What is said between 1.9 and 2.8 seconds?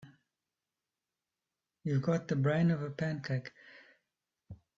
got the brain